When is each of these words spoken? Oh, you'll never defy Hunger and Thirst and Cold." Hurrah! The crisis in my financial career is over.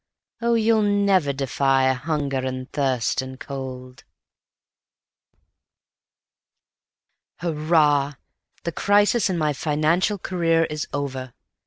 Oh, 0.41 0.55
you'll 0.55 0.81
never 0.81 1.31
defy 1.31 1.93
Hunger 1.93 2.39
and 2.39 2.71
Thirst 2.71 3.21
and 3.21 3.39
Cold." 3.39 4.03
Hurrah! 7.37 8.15
The 8.63 8.71
crisis 8.71 9.29
in 9.29 9.37
my 9.37 9.53
financial 9.53 10.17
career 10.17 10.63
is 10.65 10.87
over. 10.91 11.35